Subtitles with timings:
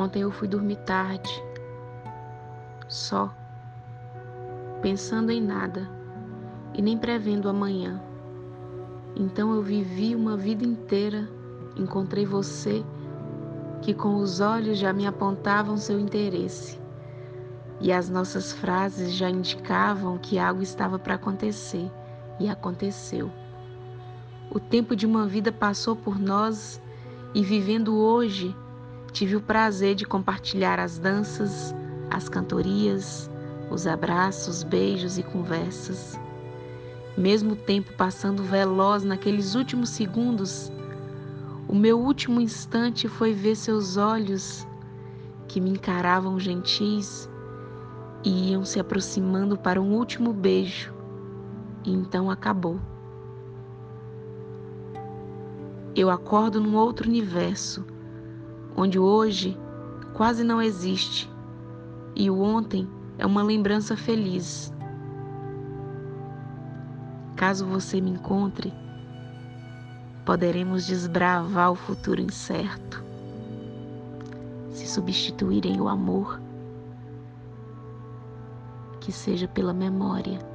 [0.00, 1.30] Ontem eu fui dormir tarde,
[2.88, 3.30] só,
[4.80, 5.86] pensando em nada
[6.72, 8.00] e nem prevendo amanhã.
[9.14, 11.28] Então eu vivi uma vida inteira,
[11.76, 12.82] encontrei você
[13.82, 16.80] que com os olhos já me apontavam seu interesse.
[17.78, 21.92] E as nossas frases já indicavam que algo estava para acontecer,
[22.38, 23.30] e aconteceu.
[24.50, 26.80] O tempo de uma vida passou por nós
[27.34, 28.56] e vivendo hoje,
[29.10, 31.74] tive o prazer de compartilhar as danças,
[32.10, 33.30] as cantorias,
[33.70, 36.18] os abraços, beijos e conversas.
[37.16, 40.72] Mesmo o tempo passando veloz naqueles últimos segundos,
[41.68, 44.66] o meu último instante foi ver seus olhos
[45.46, 47.28] que me encaravam gentis
[48.24, 50.92] e iam se aproximando para um último beijo.
[51.84, 52.80] E então acabou.
[55.94, 57.84] Eu acordo num outro universo,
[58.76, 59.58] onde hoje
[60.14, 61.30] quase não existe
[62.14, 64.72] e o ontem é uma lembrança feliz.
[67.36, 68.72] Caso você me encontre,
[70.26, 73.02] poderemos desbravar o futuro incerto.
[74.72, 76.40] Se substituírem o amor,
[79.00, 80.49] que seja pela memória